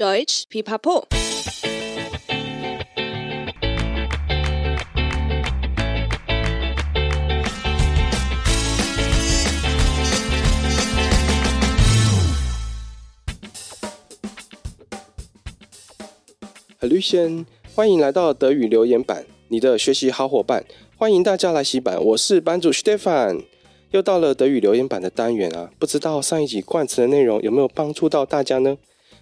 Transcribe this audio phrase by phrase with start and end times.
[0.00, 1.04] Deutsch Pipapo。
[16.80, 17.44] Hallöchen，
[17.74, 20.64] 欢迎来到德语留言板，你的学习好伙伴。
[20.96, 23.44] 欢迎大家来洗版，我是版主 Stefan。
[23.90, 28.78] 又到了德语留言板的单元啊，不知道上一集冠词的内容有没有帮助到大家呢？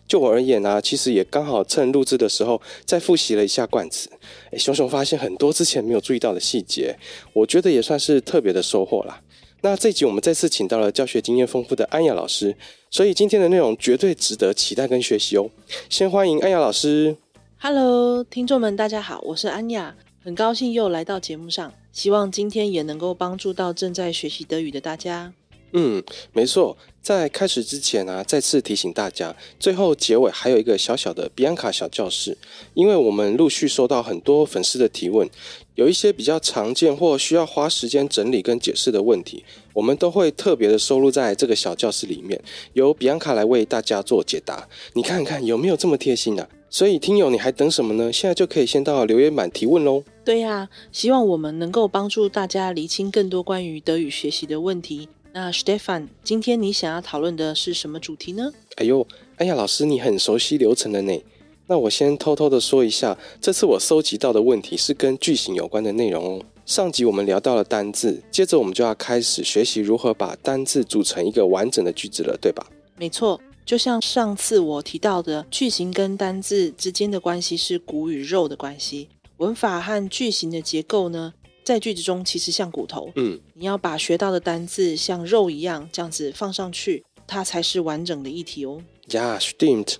[0.09, 4.10] 就我而言啊，其实也刚好趁录制的时候再复习了一下冠词，
[4.50, 6.98] 诶，熊熊发现很多之前没有注意到的细节，
[7.34, 9.20] 我觉得也算是特别的收获啦。
[9.60, 12.56] 那这集我们再次请到了教学经验丰富的安雅老师，
[12.91, 15.50] 所以今天的内容绝对值得期待跟学习哦。
[15.91, 17.16] 先欢迎安雅老师。
[17.59, 19.95] Hello，听众们，大家好，我是安雅，
[20.25, 25.34] 很高兴又来到节目上，希望今天也能够帮助到正在学习德语的大家。
[25.72, 32.36] 嗯，没错，在开始之前啊，再次提醒大家，最后结尾还有一个小小的比安卡小教室，
[32.74, 35.28] 因为我们陆续收到很多粉丝的提问，
[35.75, 39.44] 有一些比较常见或需要花时间整理跟解释的问题，
[39.75, 42.41] 我们都会特别的收录在这个小教室里面，
[42.72, 44.69] 由比安卡来为大家做解答。
[44.94, 46.48] 你看看有没有这么贴心啊？
[46.70, 48.12] 所以，听友，你还等什么呢？
[48.12, 50.05] 现在就可以先到留言板提问喽。
[50.22, 55.08] 对呀、希望我们能够帮助大家厘清更多关于德语学习的问题。
[55.41, 58.50] 那 Stefan，今天你想要讨论的是什么主题呢？
[58.75, 61.22] 哎呦，哎呀，老师，你很熟悉流程的呢。
[61.69, 66.42] 那我先偷偷的说一下，这次我搜集到的问题是跟句型有关的内容哦。
[66.66, 72.66] 上集我们聊到了单字，接着我们就要开始学习如何把单字组成一个完整的句子了，对吧？
[72.97, 73.41] 没错。
[73.64, 79.09] 就像上次我提到的，句型跟单字之间的关系是骨与肉的关系。
[79.36, 81.33] 文法和句型的结构呢，
[81.69, 83.12] 在句子中其实像骨头。
[83.16, 88.80] 嗯，你要把学到的单字像肉一样这样子放上去，它才是完整的一体哦。
[89.06, 89.97] Ja, stimmt。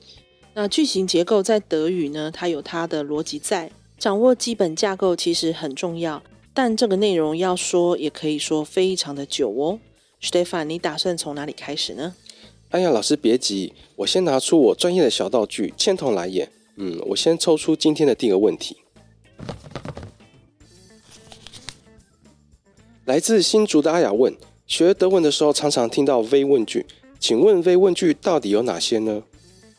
[0.55, 3.71] 那句型结构在德语呢，它有它的逻辑在。
[3.99, 6.23] 掌握基本架构其实很重要，
[6.55, 9.79] 但这个内容要说也可以说非常的久哦。
[10.23, 12.15] Stefan，你打算从哪里开始呢？
[12.71, 16.51] 哎呀，老师别急，我先拿出我专业的小道具铅筒来演。
[16.79, 18.79] 嗯，我先抽出今天的第一个问题，
[23.09, 24.37] 来自新竹的阿雅问：
[24.67, 26.85] 学德文的时候常常听到 V 问句，
[27.19, 29.23] 请问 V 问句到底有哪些呢？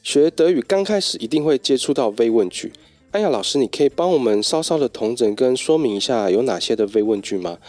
[0.02, 2.74] 学德语刚开始一定会接触到 V 问句，
[3.12, 7.60] 哎呀，老师，你可以帮我们稍稍的统整跟说明一下有哪些的 V 问句吗？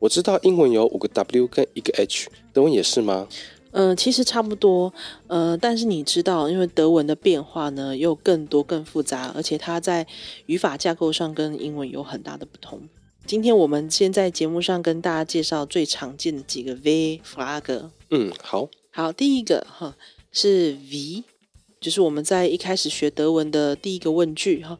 [0.00, 3.26] 我知道英文有五个 W 跟一个 H，德文也是吗？
[3.70, 4.92] 嗯、其实差不多，
[5.28, 10.06] 呃，但是你知道，因为德文的变化呢又更多、更复杂，而且它在
[10.44, 12.78] 语法架构上跟英文有很大的不同。
[13.26, 17.90] 今天我们先在节目上跟大家介绍最常见的几个 V-Frage。
[18.10, 19.96] 嗯，好，好，第一个哈
[20.30, 21.24] 是 Wie，
[21.80, 24.78] 就是我们在一开始学德文的第一个问句哈，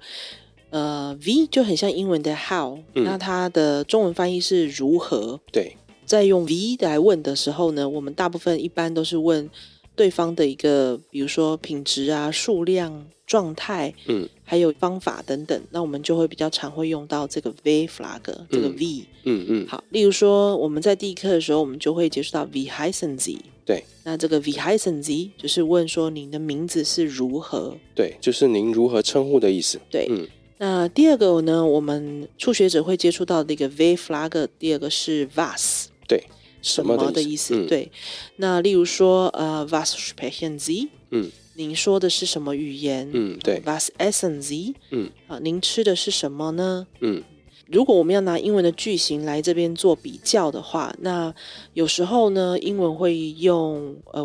[0.70, 5.40] 呃，Wie 就很像英文的 How，、嗯、那它的中文翻译是如何？
[5.50, 5.76] 对。
[6.04, 9.50] 在用 wie 来问的时候呢，我们大部分一般都是问
[9.96, 15.60] 对方的一个，比如说品质啊、数量、状态，嗯，还有方法等等。
[15.70, 19.66] 那我们就会比较常会用到这个 W-Frage，这个 wie，嗯嗯。
[19.66, 23.38] 好，例如说我们在第一课的时候，我们就会接触到 Wie heißen Sie？
[23.64, 27.76] 对，那这个 Wie heißen Sie 就是问说您的名字是如何？
[27.96, 29.80] 对，就是您如何称呼的意思。
[29.90, 30.28] 对，嗯。
[30.58, 35.86] 那第二个呢，我们初学者会接触到这个 W-Frage，第二个是 VAS，。
[36.08, 36.22] 对，
[36.62, 37.30] 什么的意思？
[37.30, 37.90] 意思嗯、对，
[38.36, 40.88] 那例如说，呃，Was sprechen Sie？
[41.10, 43.10] 嗯，您说的是什么语言？
[43.12, 44.74] 嗯，对，Was essen Sie？
[44.90, 46.86] 嗯，啊，您吃的是什么呢？
[47.00, 47.22] 嗯，
[47.70, 51.34] 如果我们要拿英文的句型来这边做比较的话，那
[51.74, 54.24] 有时候呢，英文会用呃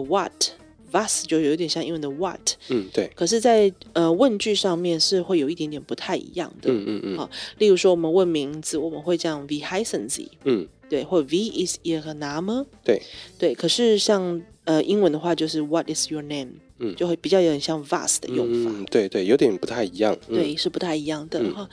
[0.91, 2.56] What，Was 就有点像英文的 What。
[2.69, 3.09] 嗯，对。
[3.16, 6.72] 可是在，在呃问句上面是会有一点点不太一样的。
[6.72, 7.18] 嗯嗯嗯。
[7.18, 10.28] 好，例如说我们问名字，我们会这样 Wie heißen Sie？
[10.44, 10.68] 嗯。
[10.90, 12.66] 对，或 Wie ist Ihr Name？
[12.84, 13.02] 对
[13.40, 16.56] 对，可是像呃英文的话，就是 What is your name？
[16.79, 18.72] 嗯，就会比较有点像 Vas 的用法。
[18.76, 20.14] 嗯，对对，有点不太一样。
[20.28, 21.70] 嗯、对，是不太一样的哈、嗯。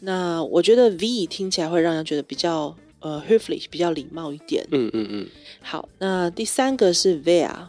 [0.00, 4.66] 那我觉得 Wie 听起来会让人觉得比较呃 höflich，比较礼貌一点。
[4.72, 5.28] 嗯嗯嗯。
[5.60, 7.68] 好，那第三个是 Wer。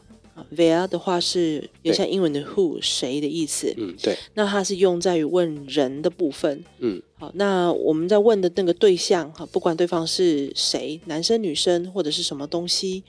[0.55, 4.17] Wer 的话是有像英文的 who 谁的意思，嗯，对。
[4.35, 7.31] 那它是用在于问人的部分，嗯，好。
[7.35, 13.03] 那我们在问的那个对象哈，不管对方是谁，男生、女生或者是什么东西，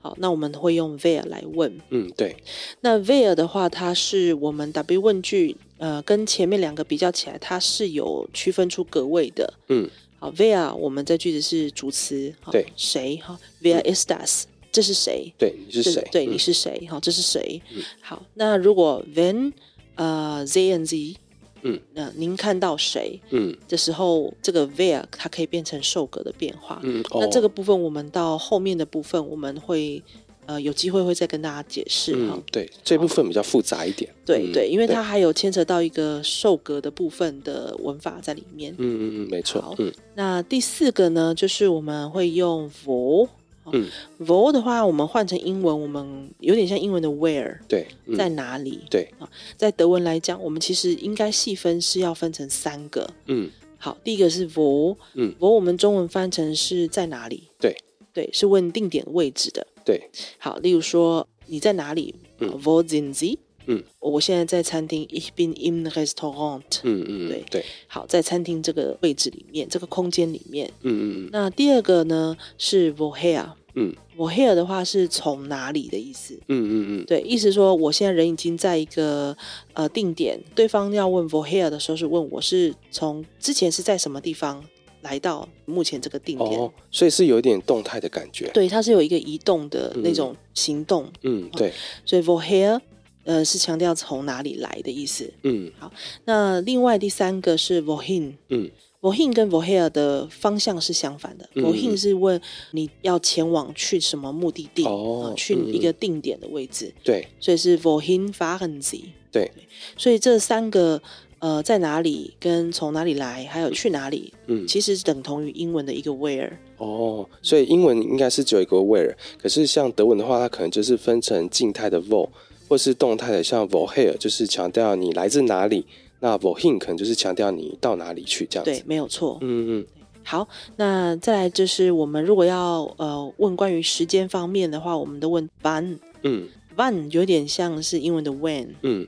[0.00, 2.36] 好，那我们会用 Wer 来问，嗯，对。
[2.80, 9.88] 那 Wer 的话，它是我们 W 问句，呃，跟前面两个比较起来，它是有区分出格位的，嗯，
[10.18, 10.30] 好。
[10.32, 14.44] Wer 我们在句子是主词，对，谁哈？Wer ist das？
[14.78, 15.34] 这是谁？
[15.36, 16.08] 对，你是谁？
[16.12, 16.86] 对，你是谁？
[16.88, 17.60] 好、嗯，这是谁？
[17.74, 19.52] 嗯、好，那如果 when
[19.96, 21.16] 呃 Z N Z，
[21.62, 23.20] 嗯，那您看到谁？
[23.30, 26.80] 嗯，的时候这个 where 它可以变成受格的变化。
[26.84, 30.00] 嗯，那这个部分我们到后面的部分我们会。
[30.46, 32.42] 呃，有机会会再跟大家解释哈、嗯。
[32.50, 34.10] 对，这部分比较复杂一点。
[34.24, 38.72] 对、嗯、对，因为它还有牵扯到一个受格的部分的文法在里面。
[38.78, 39.74] 嗯嗯嗯，没错。
[39.78, 43.28] 嗯，那第四个呢，就是我们会用 wo。
[43.72, 43.88] 嗯
[44.20, 47.58] ，vo 的话，我们换成英文，我们有点像英文的 where。
[47.68, 48.80] 对，嗯、在哪里？
[48.90, 53.08] 对啊，在德文来讲，我们其实应该细分是要分成三个。
[53.26, 54.96] 嗯，好，第一个是 vo，。
[55.14, 57.44] 嗯，vo 我们中文翻成是在哪里？
[57.60, 57.76] 对。
[58.14, 59.64] 对，是问定点位置的。
[59.84, 63.38] 对，好，例如说你在哪里 sind Sie？
[63.68, 65.06] 嗯，我现在在餐厅。
[65.08, 66.62] Ich bin im Restaurant。
[66.82, 67.64] 嗯嗯，对对。
[67.86, 70.70] 好，在餐厅这个位置里面，这个空间里面。
[70.82, 71.28] 嗯嗯嗯。
[71.30, 73.50] 那第二个呢是 Woher？
[73.74, 76.34] 嗯，Woher 的话是从哪里的意思？
[76.48, 77.04] 嗯嗯嗯。
[77.06, 79.36] 对，意思说我现在人已经在一个
[79.74, 84.64] 呃定点，对方要问 Woher 的时候是问我是从之前是在什么地方。
[85.02, 88.50] 来到目前这个定点，哦，所以是有一点动态的感觉。
[88.52, 91.08] 对，它是有一个移动的那种行动。
[91.22, 91.72] 嗯，对。
[92.04, 92.80] 所以 woher
[93.28, 95.30] 呃是强调从哪里来的意思。
[95.42, 95.92] 嗯，好。
[96.24, 98.32] 那另外第三个是 vohin，。
[98.48, 98.70] 嗯
[99.02, 101.46] ，vohin 跟 voher 的方向是相反的。
[101.54, 102.40] vohin 是问
[102.70, 106.90] 你要前往去什么目的地，哦，去一个定点的位置。
[107.04, 109.02] 对，所以是 vohin fahren Sie。
[109.30, 109.50] 对，
[109.98, 111.02] 所以这三个。
[111.40, 116.50] 呃，在哪里跟从哪里来，还有去哪里，嗯，其实等同于英文的一个 where。
[116.78, 122.28] 哦，所以英文应该是只有一个 where，可是像德文的话，它可能就是分成静态的 wo，
[122.68, 125.86] 或是动态的像 woher，就是强调你来自哪里。
[126.20, 128.70] 那 Vohin 可能就是强调你到哪里去这样子。
[128.70, 129.38] 对，没有错。
[129.40, 129.86] 嗯嗯。
[130.24, 135.98] 好，那再来就是我们如果要呃问关于时间方面的话，我们都问 wann。
[136.22, 138.68] 嗯，wann 有点像是英文的 when。
[138.82, 139.06] 嗯。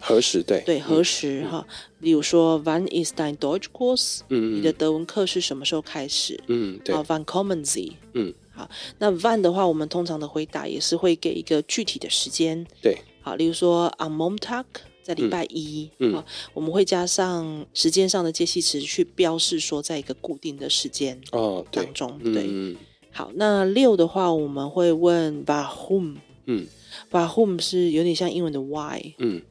[0.00, 0.40] 何时？
[0.44, 1.66] 对对，何时哈？
[2.00, 4.20] 比如说，Wann ist dein Deutschkurs？
[4.28, 6.38] 嗯，你的德文课是什么时候开始？
[6.46, 6.94] 嗯，对。
[6.94, 7.94] Wann kommen Sie？
[8.12, 8.70] 嗯，好。
[8.98, 12.66] 那 Wann 的话，我们通常的回答也是会给一个具体的时间。
[12.82, 14.64] 对，好，例如说，Am Montag，
[15.02, 15.90] 在礼拜一。
[15.98, 16.22] 嗯，
[16.52, 22.18] 我们会加上时间上的介系词去标示说，在一个固定的时间哦当中。
[22.18, 22.76] 对，嗯。
[23.12, 26.16] 好，那六的话，我们会问 Warum？
[26.46, 26.66] 嗯
[27.10, 29.14] ，Warum 是有点像英文的 Why？
[29.18, 29.42] 嗯。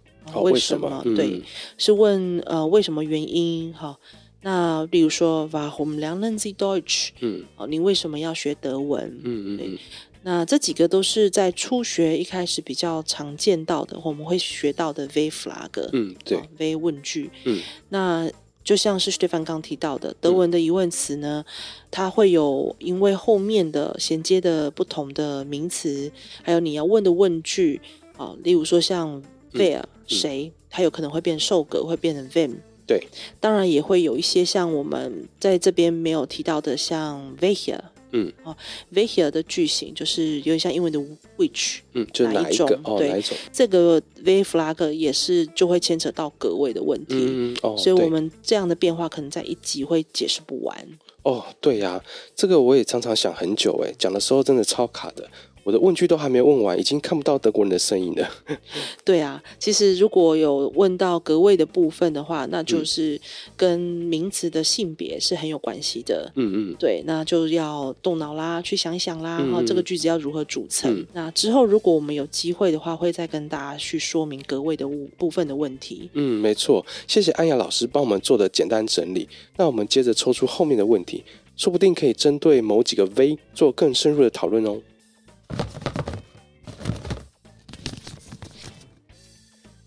[0.43, 0.87] 为什么？
[0.87, 1.41] 什么嗯、对，
[1.79, 3.97] 是问呃为什么原因哈？
[4.41, 7.09] 那例如说，Warum lernen Sie Deutsch？
[7.19, 9.19] 嗯，哦，你为什么要学德文？
[9.23, 9.77] 嗯嗯，
[10.23, 15.89] 那这几个都是在初学一开始比较常见到的，我们会学到的 V flag，。
[15.93, 17.29] 嗯，对，V 问句。
[17.45, 18.29] 嗯，那
[18.63, 21.53] 就像是 Stefan 刚提到的，德文的疑问词呢，嗯、
[21.91, 26.11] 它会有因为后面的衔接的不同的名词，
[26.43, 27.81] 还有你要问的问句
[28.17, 29.21] 啊，例如说像。
[29.51, 32.57] Wer 谁，它有可能会变受格，会变成 wem。
[32.89, 33.07] 对，
[33.39, 37.77] 当然也会有一些像我们在这边没有提到的，像 welcher。
[38.11, 38.57] 嗯，哦
[38.91, 40.97] ，welcher 的句型就是有点像英文的
[41.37, 41.81] which。
[41.93, 42.67] 嗯，就哪一种？
[42.83, 43.37] 哦，对，哪一种？
[43.53, 47.13] 这个 W-Frage 也是就会牵扯到格位的问题。
[47.15, 50.75] 嗯哦，所以我们这样的变化可能在一集会解释不完。
[51.21, 52.03] 哦，对呀，
[52.35, 55.29] 这个我也常常想很久，哎，讲的时候真的超卡的。
[55.69, 58.27] 我的问句都还没问完，已经看不到德国人的声音了。
[59.05, 63.21] 对啊，其实如果有问到格位的部分的话，那就是
[63.55, 66.31] 跟名词的性别是很有关系的。
[66.33, 70.91] 嗯嗯，对，那就要动脑啦，去想一想啦，然后、嗯、这个句子要如何组成。
[70.91, 74.87] 嗯、那之后如果我们有机会的话，会再跟大家去说明格位的
[75.19, 76.09] 部分的问题。
[76.13, 79.29] 嗯，没错，谢谢安雅老师帮我们做的简单整理。
[79.57, 81.23] 那我们接着抽出后面的问题，
[81.55, 84.81] 说不定可以针对某几个 V 做更深入的讨论哦。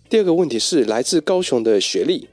[0.09, 2.29] 第二个问题是来自高雄的雪莉，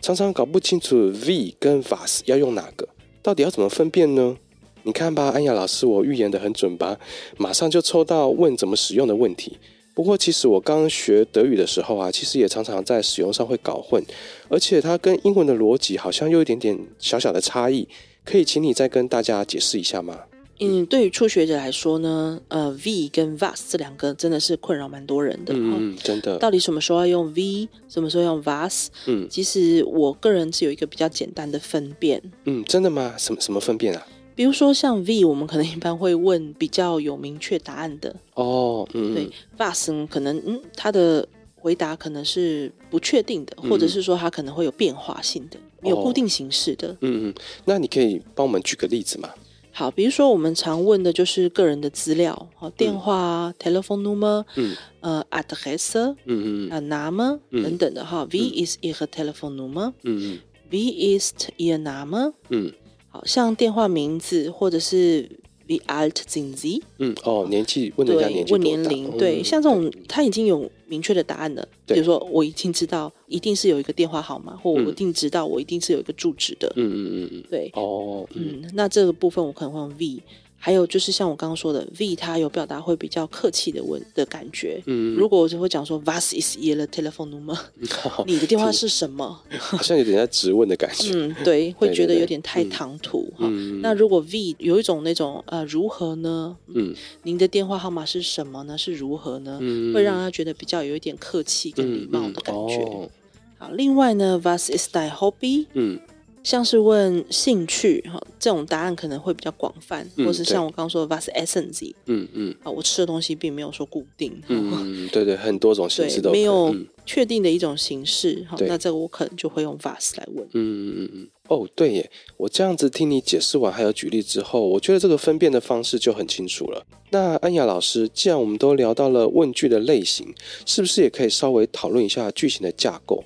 [0.00, 2.88] 常常搞不清楚 V 跟 vas 要用哪个，
[3.22, 4.36] 到底要怎么分辨呢？
[4.84, 6.96] 你看吧，安雅老师，我预言得很准吧？
[7.36, 9.58] 马上就抽到问怎么使用的问题。
[9.94, 14.00] 不过其实我刚学德语的时候啊，其实也常常在使用上会搞混，
[14.48, 17.88] 而且它跟英文的逻辑好像又有一点点小小的差异，
[18.24, 20.20] 可以请你再跟大家解释一下吗？
[20.60, 25.52] 嗯，对于初学者来说呢，呃，V 跟 Vas 这两个真的是困扰蛮多人的。
[25.56, 26.38] 嗯，真的。
[26.38, 28.86] 到底什么时候要用 V，什么时候用 Vas？
[29.06, 32.22] 嗯，其实我个人是有一个比较简单的分辨。
[32.44, 33.14] 嗯，真的吗？
[33.18, 34.06] 什么什么分辨啊？
[34.36, 38.14] 比如说像 V，我们可能一般会问比较有明确答案的。
[38.34, 46.96] 哦，嗯，对，Vas 可能嗯，他的回答可能是不确定的，或者是说他可能会有变化性的，没有固定形式的。
[47.00, 47.34] 嗯嗯，
[47.64, 49.30] 那你可以帮我们举个例子吗？
[49.74, 58.24] 好，比如说我们常问的就是个人的资料，好，电话、嗯、telephone number，嗯，呃，address，嗯嗯，啊，name 等等的哈。
[58.30, 59.92] Wie ist Ihre Telefonnummer？
[60.04, 60.38] 嗯嗯
[60.70, 62.34] ，Wie ist Ihr Name？
[62.50, 62.72] 嗯，
[63.08, 65.28] 好像电话名字或者是。
[65.66, 66.82] Wie alt sind Sie？
[66.98, 71.66] 嗯哦，年纪问人家年纪问年龄，对，像这种他已经有明确的答案了。
[71.86, 76.70] 比如说，我已经知道一定是有一个电话号码，或我一定知道我一定是有一个住址的。
[76.76, 77.70] 嗯嗯嗯嗯，对。
[77.74, 80.20] 哦，嗯，那这个部分我可能会用 Wie。
[80.64, 84.82] 还有就是像我刚刚说的，Wie 它有表达会比较客气的问的感觉。
[84.86, 87.54] 嗯，如果我就会讲说，Was is your telephone number？
[88.26, 89.42] 你的电话是什么？
[89.60, 91.12] 好像有点在质问的感觉。
[91.12, 93.46] 嗯，对，会觉得有点太唐突哈。
[93.82, 96.56] 那如果 Wie 有一种那种呃如何呢？
[96.74, 96.94] 嗯，
[97.24, 98.78] 您的电话号码是什么呢？
[98.78, 99.60] 是如何呢？
[99.92, 103.10] 会让他觉得比较有一点客气跟礼貌的感觉。
[103.58, 105.66] 好，另外呢，Was ist dein Hobby？
[105.74, 106.00] 嗯。
[106.44, 111.94] 像是问兴趣哈，这种答案可能会比较广泛，嗯、或是像我刚刚说的 vas essen Sie？
[112.04, 120.46] 嗯嗯，啊，我吃的东西并没有说固定，嗯对对，很多种形式都没有确定的一种形式哈，嗯、那这个我可能就会用 vas 来问。
[120.52, 126.84] 嗯嗯嗯嗯，哦对耶，我这样子听你解释完还有举例之后，我觉得这个分辨的方式就很清楚了。
[127.08, 130.34] 那安雅老师，既然我们都聊到了问句的类型，
[130.66, 133.24] 是不是也可以稍微讨论一下句型的架构？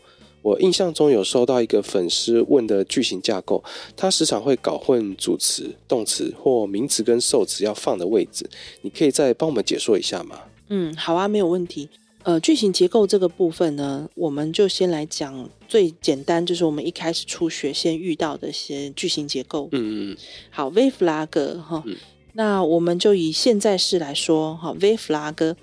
[0.48, 3.62] 我印象中有收到一个粉丝问的句型架构，
[3.94, 8.48] 他时常会搞混主词、动词或名词跟受词要放的位置，
[8.80, 10.40] 你可以再帮我们解说一下吗？
[10.68, 11.90] 嗯，好啊，没有问题。
[12.22, 19.68] 呃，句型结构这个部分呢，我们就先来讲最简单，就是我们一开始初学先遇到的一些句型结构。
[19.72, 20.16] 嗯嗯。
[20.50, 21.96] 好，V flag 哈，嗯、
[22.32, 25.54] 那我们就以现在式来说哈，V flag。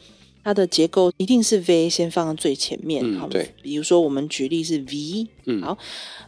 [0.45, 3.49] 它的结构一定是 V 先放在最前面，嗯、好，对。
[3.63, 5.75] 比如说我们举例是 V，嗯，好。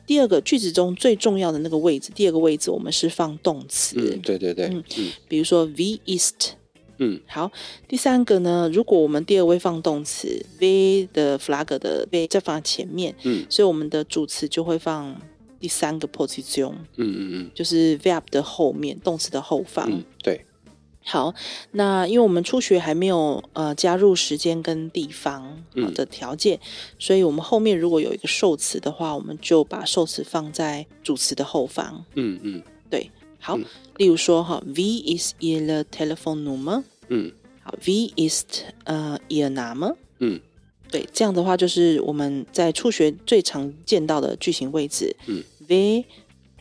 [0.07, 4.83] 第二个句子中最重要的那个位置，第二个位置我们是放动词，嗯，对对对，嗯，
[5.27, 6.53] 比如说 Wie ist，
[6.97, 7.51] 嗯，好。
[7.87, 15.15] 第三个呢，如果我们第二位放动词，V 的 flag 的 V 再放在前面，嗯，所以我们的主词就会放
[15.59, 20.43] 第三个 position，嗯嗯嗯，就是 verb 的后面，动词的后方，嗯、对。
[21.09, 21.33] 好，
[21.71, 26.59] 那因为我们初学还没有呃加入时间跟地方好的条件，嗯、
[26.99, 32.03] 所以我们后面如果有一个受词的话，我们就把受词放在主词的后方。
[32.15, 33.09] 嗯嗯，嗯对。
[33.39, 33.63] 好，嗯、
[33.95, 37.31] 例如说哈，Wie ist Ihre telephone number 嗯，
[37.63, 39.95] 好，Wie ist 呃 Ihr Name？
[40.19, 40.41] 嗯，
[40.91, 45.15] 对，这样的话就是我们在初学最常见到的句型位置。
[45.27, 46.03] 嗯，Wie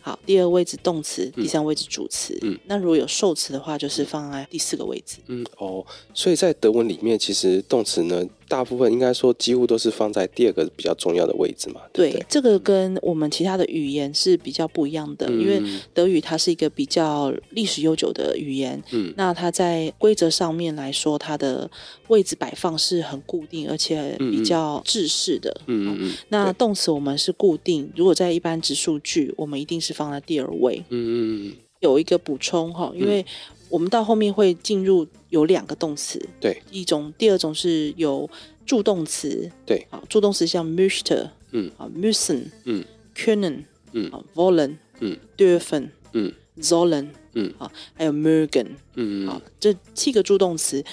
[0.06, 2.38] 好，第二位置动词，第三位置主词。
[2.42, 5.16] 嗯，那如果有受词的话，就是放在第四个位置。
[5.26, 5.84] 嗯，哦，
[6.14, 8.24] 所以在德文里面，其实动词呢。
[8.48, 11.80] 大部分应该说几乎都是放在第二个比较重要的位置嘛。
[11.92, 15.62] 对，对，对，这个跟我们其他的语言是比较不一样的，嗯、因为
[15.92, 18.82] 德语它是一个比较历史悠久的语言。
[18.92, 21.70] 嗯，那它在规则上面来说，它的
[22.08, 25.50] 位置摆放是很固定，而且比较制式的。
[25.66, 26.12] 嗯嗯嗯。
[26.28, 30.84] 那动词我们是固定，如果在一般直述句，我们一定是放在第二位。
[30.90, 31.52] 嗯嗯嗯。
[31.80, 33.24] 有一个补充哈，因为。
[33.68, 38.28] 我们到后面会进入有两个动词，对，一种，第二种是有
[38.64, 50.84] 助动词，对，好，助动词像 möchte，嗯，啊，müssen，嗯，können，嗯，啊，wollen，嗯，dürfen，嗯，sollen，嗯，啊，还有 mögen，嗯，啊，这七个助动词，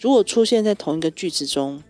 [0.00, 1.82] 如果出现在同一个句子中，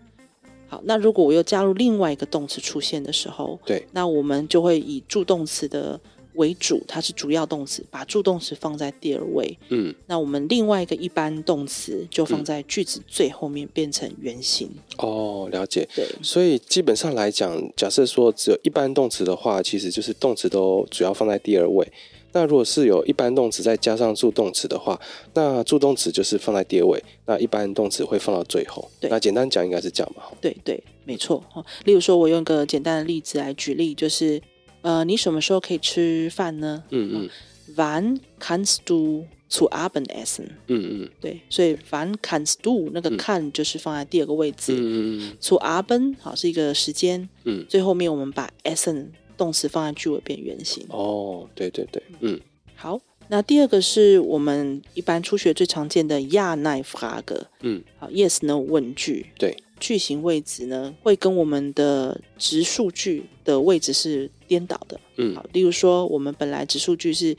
[0.67, 5.99] 好，那如果我又加入另外一个动词出现的时候，对，那我们就会以助动词的。
[6.35, 9.57] 为主，它是主要动词，把助动词放在第二位。
[9.69, 14.69] 嗯，那我们另外一个一般动词就放在句子最后面，变成原形。
[14.97, 15.87] 哦，了解。
[15.95, 21.87] 对，所以基本上来讲，假设说只有一般动词的话，其实就是动词都主要放在第二位。
[22.35, 24.99] 那如果是有一般动词再加上助动词的话，
[25.35, 28.89] 那助动词就是放在第二位，那一般动词会放到最后。
[28.99, 30.23] 对，那简单讲应该是这样嘛？
[30.41, 31.43] 对对，没错。
[31.85, 34.41] 例如说，我用一个简单的例子来举例，就是。
[34.83, 36.83] 呃，你什么时候可以吃饭呢？
[36.91, 37.29] 嗯嗯。
[37.75, 40.49] Wann kannst du zu Abend essen？
[40.67, 41.09] 嗯嗯。
[41.19, 44.73] 对，所以 Wann kannst du 那个 kann 就是放在第二个位置。
[44.75, 45.37] 嗯嗯。
[45.41, 47.27] zu Abend 好是一个时间。
[47.45, 47.65] 嗯。
[47.67, 50.85] 最后面我们把 essen 动词放在句尾变原形。
[50.89, 52.03] 哦，对对对。
[52.19, 52.39] 嗯。
[52.75, 52.99] 好，
[53.29, 57.43] 那第二个是我们一般初学最常见的 Ja-Nein-Frage。
[57.61, 57.81] 嗯。
[57.97, 59.27] 好，Yes/No 问句。
[59.39, 59.55] 对。
[59.83, 64.97] 句型位置呢，会跟我们的直述句的位置是颠倒的。
[65.17, 67.35] 嗯，好，例如说，我们本来直述句是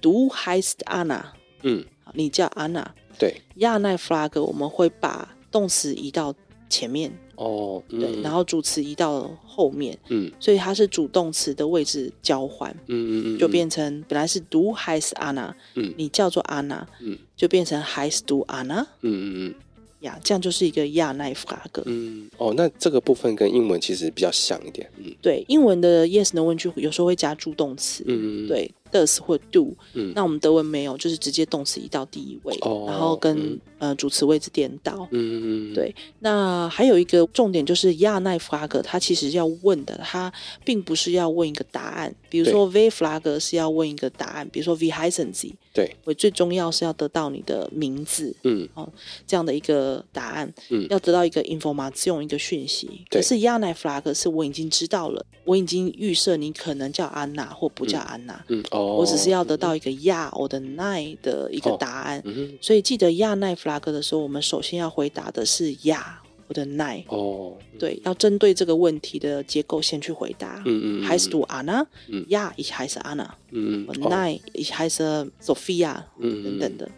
[0.00, 1.22] Du heißt Anna。
[1.60, 2.86] 嗯，你叫 Anna。
[3.18, 3.34] 对。
[3.58, 6.34] Ja-Nein-Frage 我们会把动词移到
[6.70, 19.54] 前面哦，嗯、对，然后主词移到后面，嗯，所以它是主动词的位置交换，嗯嗯嗯，就变成本来是 Du heißt Anna，嗯，你叫做 Anna，嗯，就变成 heißt du Anna，嗯嗯嗯。
[20.04, 21.82] 呀，这样就是一个亚奈弗拉格。
[21.86, 24.88] 嗯，哦，那这个部分跟英文其实比较像一点。
[24.98, 28.04] 嗯，对，英文的 yes no 问句有时候会加助动词。
[28.06, 29.74] 嗯，对，does 或 do。
[29.94, 35.08] 嗯，那我们德文没有，就是直接动词移到第一位，哦、然后跟、嗯、呃主词位置颠倒。
[35.10, 35.92] 嗯嗯对。
[36.20, 40.32] 那还有一个重点就是亚奈弗拉格，他其实要问的，他
[40.64, 42.14] 并不是要问一个答案。
[42.30, 45.52] 比如说 v 弗拉格是要问一个答案，比如说 heißen Sie。
[45.72, 48.88] 对，我最重要是要得到你的名字，嗯，哦，
[49.26, 52.88] 这样的一个答案，嗯，要得到一个 information 一个讯息。
[53.10, 62.22] 可是 Ja Nein Frage 是我已经知道了，我已经预设你可能叫安娜或不叫安娜，嗯，哦，我只是要得到一个亚我的奈的一个答案。
[62.60, 67.04] 所以记得亚奈 flag 的时候，我们首先要回答的是亚我的奈。
[67.08, 70.62] 哦，对，要针对这个问题的结构先去回答。
[70.66, 71.86] 嗯嗯，还是读阿娜，
[72.28, 74.38] 亚还是阿娜，嗯，奈
[74.70, 75.02] 还是
[75.42, 76.90] Sophia，嗯等等的。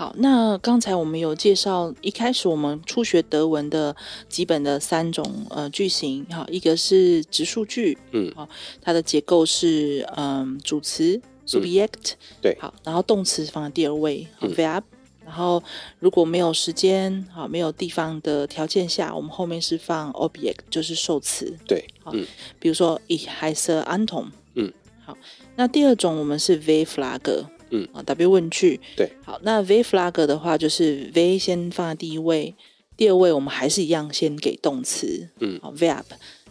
[0.00, 3.94] 好，那刚才我们有介绍，一开始我们初学德文的
[4.30, 8.48] 基本的三种呃句型，哈，一个是直述句，嗯，好，
[8.80, 14.84] 它的结构是嗯主词 subject，对，好，然后动词放在第二位，Verb。
[15.22, 15.62] 然后，
[15.98, 21.54] 如果没有时间，好，没有地方的条件下，我们后面是放 object，就是受词。
[21.68, 22.26] 对，好，嗯、
[22.58, 24.28] 比如说 Ich heiße Anton。
[24.54, 24.72] 嗯，
[25.04, 25.14] 好。
[25.56, 28.80] 那第二种我们是 W Frage，嗯，啊，W 问句。
[28.96, 29.40] 对，好。
[29.42, 32.54] 那 V Frage 的话，就是 V 先放在第一位，
[32.96, 35.28] 第二位我们还是一样先给动词。
[35.40, 36.04] 嗯，好，Verb。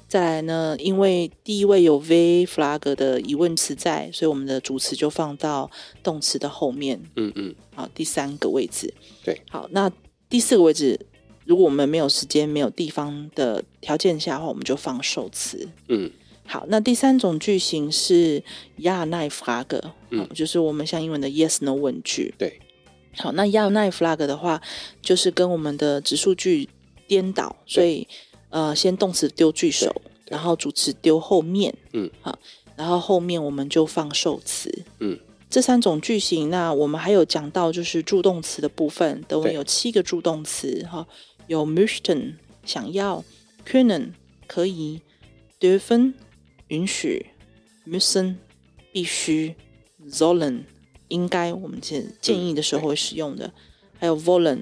[0.08, 5.70] 再来呢，因为第一位有 V flag 的疑问词在，所以我们的主词就放到
[6.02, 7.00] 动词的后面。
[7.16, 8.92] 嗯嗯，好，第三个位置。
[9.24, 9.92] 对，好，那
[10.28, 11.00] 第四个位置，
[11.46, 15.70] 如果我们没有时间、没有地方的条件下的话，我们就放受词。
[15.90, 16.10] 嗯，
[16.50, 18.44] 好，那第三种句型是
[18.79, 22.34] Ja Nein Frage，嗯，就是我们像英文的 Yes No 问句。
[22.38, 22.60] 对，
[23.18, 24.62] 好，那 Ja Nein Frage 的话，
[25.01, 26.68] 就是跟我们的直述句
[27.08, 28.08] 颠倒，所以。
[28.51, 32.36] 呃，先动词丢句首，然后主词丢后面，嗯，好，
[32.75, 35.20] 然后后面我们就放受词，嗯，
[35.51, 41.05] 这三种句型，那我们还有讲到就是助动词的部分，德文有七个助动词，哈，
[41.46, 42.33] 有 möchten
[42.66, 43.24] 想要
[43.68, 44.14] ，können
[44.48, 45.01] 可以
[45.59, 46.14] ，dürfen
[46.70, 47.27] 允许
[47.86, 48.38] ，müssen
[48.92, 49.53] 必须
[50.10, 50.62] ，sollen
[51.10, 53.53] 应该我们建建议的时候会使用的，
[54.00, 54.62] 还有 wollen。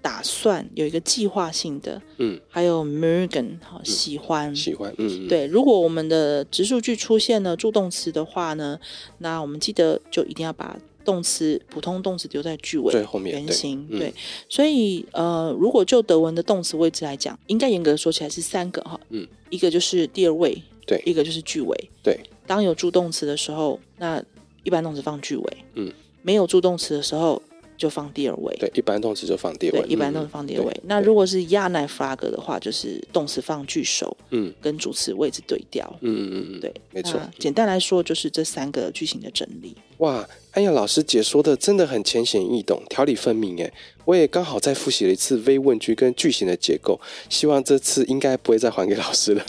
[0.00, 5.46] 打算有一个计划性的，嗯，还有 mögen 好喜欢，喜欢，嗯，对。
[5.46, 8.78] 如果我们的直述句出现了助动词的话呢，
[9.18, 14.14] 那我们记得就一定要把动词普通动词留在句尾最后面，原型，对。
[14.48, 22.18] 所以呃，如果就德文的动词位置来讲，应该严格说起来是三个哈，嗯，一个就是第二位，对，一个就是句尾，对。
[22.46, 24.22] 当有助动词的时候，那
[24.62, 27.42] 一般动词放句尾，嗯，没有助动词的时候。
[27.78, 30.74] 就放第二位，对，一般动词就放第二位，对，一般动词放第二位。
[30.84, 37.20] 那如果是 Ja Nein Frage 的话，就是动词放句首，嗯，跟主词位置对调，嗯嗯嗯，对，没错。
[37.38, 39.76] 简单来说，就是这三个句型的整理。
[39.98, 43.70] 哇，安雅老师解说的真的很浅显易懂，条理分明哎。
[44.06, 49.44] 我也刚好再复习了一次 V 问句跟句型的结构，希望这次应该不会再还给老师了。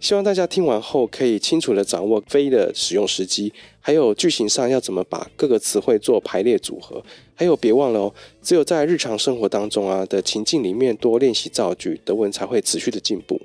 [0.00, 7.02] 希望大家听完后可以清楚的掌握飞的使用时机，还有句型上要怎么把各个词汇做排列组合。
[7.34, 13.40] 还有别忘了哦，只有在日常生活当中啊的情境里面多练习造句，德文才会持续的进步。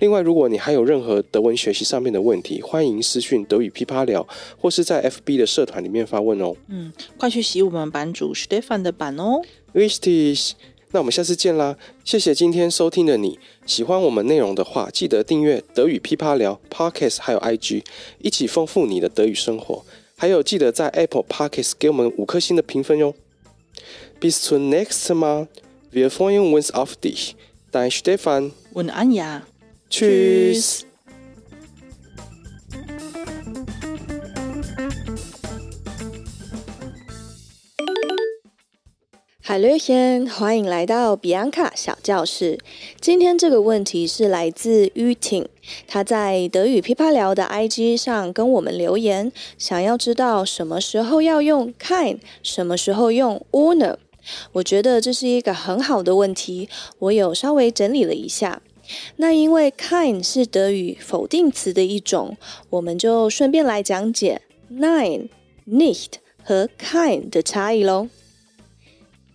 [0.00, 6.52] 另外，如果你还有任何德文学习上面的问题，欢迎私讯德语噼啪聊，或是在 FB 的社团里面发问哦。
[6.66, 9.40] 嗯，快去洗我们版主 Stefan 的版哦。
[9.72, 10.52] Richtig，
[10.90, 11.76] 那我们下次见啦！
[12.04, 17.84] 谢谢今天收听的你，喜欢我们内容的话，记得订阅德语噼啪聊 Podcast，还有 IG，
[18.18, 19.84] 一起丰富你的德语生活。
[20.16, 23.14] 还有记得在 Apple Podcast 给我们五颗星的评分哟。
[24.20, 25.46] Bis zum nächsten Mal,
[25.92, 27.34] wir freuen uns auf dich.
[27.70, 29.42] Dein Stefan und Anja.
[29.90, 30.84] Tschüss.
[39.48, 42.58] 海略先欢迎来到比安卡小教室。
[43.00, 45.48] 今天这个问题是来自于婷，
[45.86, 53.96] 他在德语噼啪聊的 IG 上跟我们留言，想要知道什么时候要用 kind，什么时候用 ohne。
[54.52, 58.60] 我觉得这是一个很好的问题，我有稍微整理了一下。
[59.16, 62.36] 那因为 kind 是德语否定词的一种，
[62.68, 65.30] 我们就顺便来讲解 nein、
[65.66, 68.08] nicht 和 kind 的差异喽。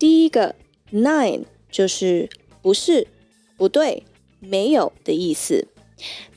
[0.04, 0.54] 第一个
[0.92, 2.30] nine 就是
[2.62, 3.08] 不是
[3.56, 4.04] 不对，
[4.42, 5.70] 没有的意思。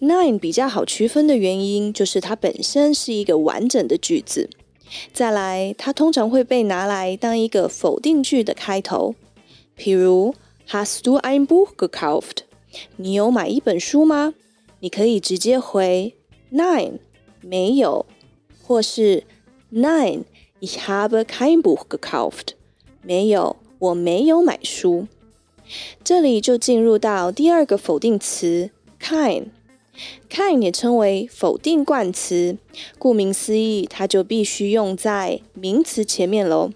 [0.00, 4.48] nine 比较好区分的原因就是它本身是一个完整的句子。
[5.12, 9.16] 再来，它通常会被拿来当一个否定句的开头，
[9.76, 10.36] 譬如
[10.68, 12.44] Hast du ein Buch gekauft？
[12.94, 14.34] 你有买一本书吗？
[14.78, 16.14] 你可以直接回
[16.52, 17.00] nine
[17.40, 18.06] 没有，
[18.62, 19.24] 或是
[19.72, 20.22] Nein。
[20.60, 22.50] Ich habe kein Buch gekauft。
[23.06, 25.06] 没有，我没有买书。
[26.02, 29.50] 这里就进入到第二个否定词，kind。
[30.28, 32.58] kind 也称为否定冠词，
[32.98, 36.72] 顾名思义，它就必须用在名词前面喽。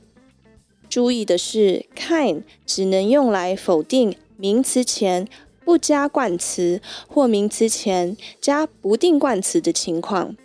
[0.89, 5.27] 注意的是，kind 只能用来否定名词前
[5.65, 10.37] 不加冠词或名词前加不定冠词的情况。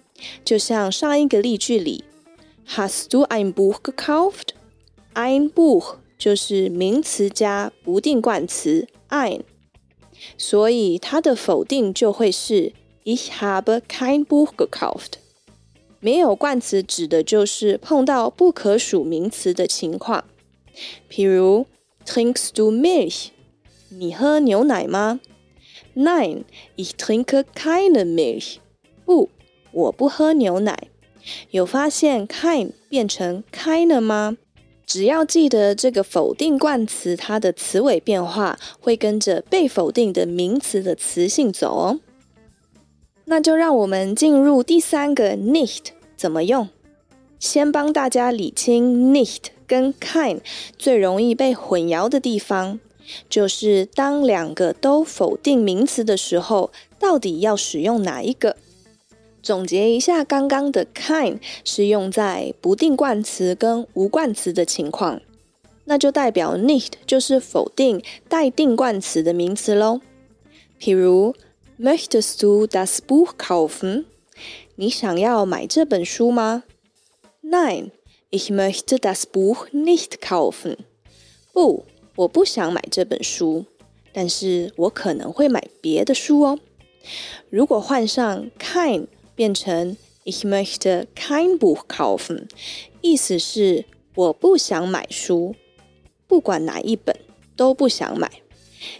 [0.43, 2.03] 就像上一个例句里。
[2.67, 4.54] Hast du ein Buch gekauft?
[5.15, 9.43] Ein Buch 就是名词加不定冠词 ein，
[10.37, 12.73] 所以它的否定就会是
[13.05, 15.13] Ich habe kein Buch gekauft。
[16.01, 20.25] 没有冠词指的就是碰到不可数名词的情况，
[21.09, 21.65] 譬如
[22.05, 23.27] Trinkst du Milch？
[23.89, 25.21] 你喝牛奶吗
[25.95, 26.43] ？Nein,
[26.75, 28.57] ich trinke keine Milch。
[29.05, 29.29] 不，
[29.71, 30.89] 我不喝牛奶。
[31.51, 34.37] 有发现 kein 变成 keine 吗？
[34.85, 41.99] 只要记得这个否定冠词，它的词尾变化会跟着被否定的名词的词性走哦。
[43.25, 46.69] 那就让我们进入第三个 nicht 怎么用。
[47.39, 50.39] 先帮大家理清 nicht 跟 kind
[50.77, 52.79] 最容易被混淆的地方，
[53.27, 58.55] 就是当两个都否定名词的时候，到底要使用哪一个？
[59.45, 65.21] 总结一下，刚刚的 kind 是用在不定冠词跟无冠词的情况，
[65.83, 70.01] 那就代表 nicht 就是否定带定冠词的名词喽。
[70.81, 71.35] 譬如
[71.79, 74.05] ，Möchtest du das Buch kaufen？
[74.77, 76.63] 你想要买这本书吗
[77.43, 77.91] ？Nein,
[78.31, 80.77] ich möchte das Buch nicht kaufen。
[81.53, 83.65] 不，我不想买这本书，
[84.11, 86.59] 但是我可能会买别的书哦。
[87.51, 89.05] 如果换上 kind
[89.35, 92.47] 变成 Ich möchte kein Buch kaufen，
[93.01, 95.55] 意思是我不想买书，
[96.27, 97.15] 不管哪一本
[97.55, 98.31] 都不想买。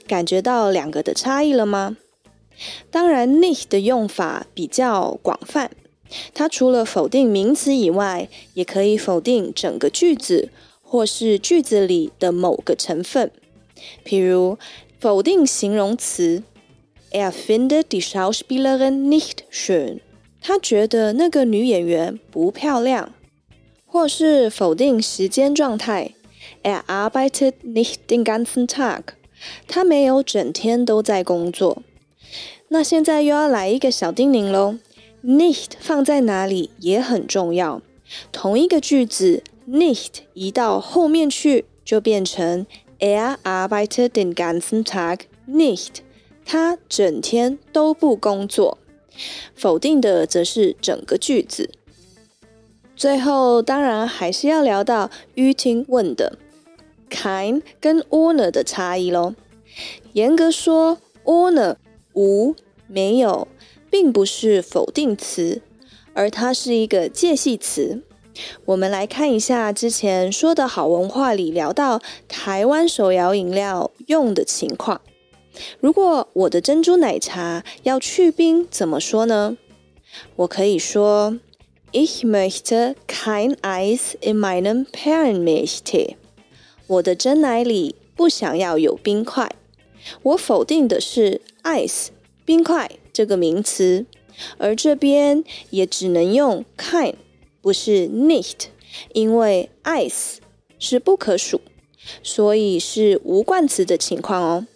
[0.08, 1.98] 感觉到两个的差异了吗？
[2.92, 5.72] 当然，nicht 的用法比较广泛，
[6.34, 10.50] 它除了否定名词以外，也可以否定整个句子
[10.82, 13.32] 或是句子里的某个成分。
[14.06, 14.58] 譬如
[15.00, 16.44] 否定形容词
[17.12, 20.00] ，Er findet die Schauspielerin nicht schön。
[20.48, 23.12] 他觉得那个女演员不漂亮，
[23.84, 26.12] 或是否定时间状态。
[26.62, 29.02] Er arbeitet nicht den ganzen Tag。
[29.68, 31.82] 他没有整天都在工作。
[32.68, 34.78] 那现在又要来一个小叮咛喽
[35.24, 37.82] ，nicht 放在哪里也很重要。
[38.32, 42.68] 同一个句子，nicht 移到后面去就变成
[43.00, 46.04] Er arbeitet den ganzen Tag nicht。
[46.46, 48.78] 他整天都不工作。
[49.56, 51.72] 否定的则是整个句子。
[52.96, 56.38] 最后，当然还是要聊到于婷问的
[57.10, 59.36] kind 跟 owner 的差异喽。
[60.14, 61.76] 严格说，owner
[62.14, 62.56] 无
[62.88, 63.48] 没有，
[63.90, 65.62] 并不是否定词，
[66.14, 68.02] 而它是一个介系词。
[68.66, 75.02] 我们来看一下之前说的好文化里聊到台湾手摇饮料用的情况。
[75.80, 79.58] 如果我的珍珠奶茶要去冰，怎么说呢？
[80.38, 81.40] 我可以说
[81.92, 86.16] ：Ich möchte kein Eis in meinem Perlenmilchtee。
[86.88, 89.52] 我的真奶里不想要有冰块。
[90.22, 92.08] 我否定的是 ice
[92.46, 94.06] 冰块这个名词，
[94.58, 97.16] 而这边也只能用 kind，
[97.62, 98.68] 不是 nicht，
[99.14, 100.36] 因为 ice
[100.78, 101.60] 是不可数，
[102.22, 104.68] 所以是无冠词的情况哦。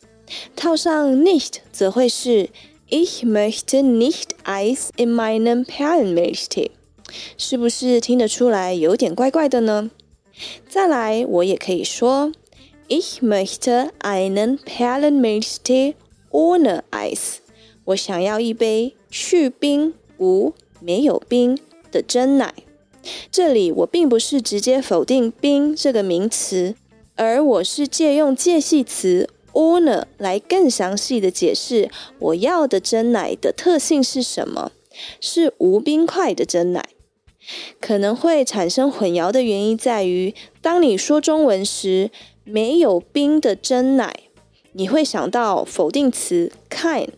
[0.56, 2.50] 套上 nicht 则会是
[2.90, 6.72] Ich möchte nicht Eis in meinem Perlenmilchtee，
[7.38, 9.92] 是不是听得出来有点怪怪的呢？
[10.68, 12.32] 再来，我也可以说
[12.88, 15.94] Ich möchte einen Perlenmilchtee
[16.32, 17.38] ohne Eis，
[17.86, 21.60] 我想要一杯去冰无没有冰
[21.92, 22.54] 的真奶。
[23.32, 26.76] 这里我并不是直接否定冰这个名词，
[27.16, 29.30] 而我是借用介系词。
[29.54, 34.72] Owner 来更详细的解释我要的真奶的特性是什么？
[35.20, 36.90] 是无冰块的真奶。
[37.80, 42.12] 可能会产生混淆的原因在于，当你说中文时，
[42.44, 44.14] 没有冰的真奶，
[44.74, 47.10] 你会想到否定词 kind，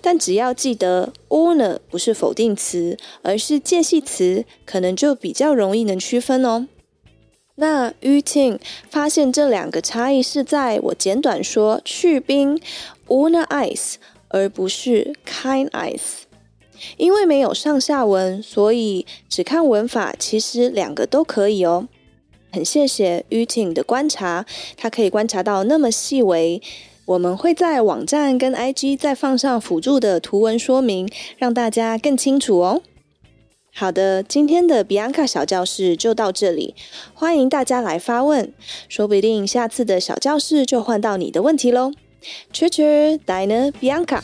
[0.00, 6.68] 但只要记得 owner 不是否定词，而是介系词，可能就比较容易能区分哦。
[7.56, 12.58] 那于婷发现这两个差异是在我简短说去冰
[13.08, 13.94] u n ice，
[14.28, 16.22] 而不是 kind ice。
[16.96, 21.86] 因为没有上下文，所以只看文法，其实两个都可以哦。
[22.50, 24.44] 很谢谢于婷的观察，
[24.76, 26.60] 他可以观察到那么细微。
[27.04, 32.82] 我们会在网站跟 IG 再放上辅助的图文说明，让大家更清楚哦。
[33.74, 36.74] 好的，今天的 Bianca 小教室就到这里，
[37.14, 38.52] 欢迎大家来发问，
[38.88, 41.92] 说不定下次的小教室就换到你的问题喽。
[42.52, 44.20] Cheers, Dinah Bianca。